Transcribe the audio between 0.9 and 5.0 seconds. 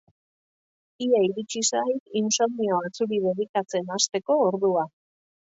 Ia iritsi zait insomnioa zuri dedikatzen hasteko ordua